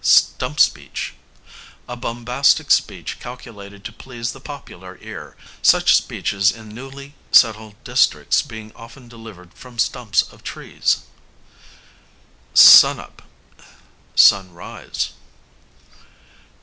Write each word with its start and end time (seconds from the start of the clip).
Stump 0.03 0.59
speech, 0.59 1.13
a 1.87 1.95
bombastic 1.95 2.71
speech 2.71 3.19
calculated 3.19 3.83
to 3.83 3.91
please 3.93 4.31
the 4.31 4.39
popular 4.41 4.97
ear, 4.99 5.35
such 5.61 5.95
speeches 5.95 6.49
in 6.49 6.69
newly 6.69 7.13
settled 7.31 7.75
districts 7.83 8.41
being 8.41 8.71
often 8.75 9.07
delivered 9.07 9.53
from 9.53 9.77
stumps 9.77 10.23
of 10.33 10.43
trees. 10.43 11.03
Sun 12.55 12.99
up, 12.99 13.21
sunrise. 14.15 15.11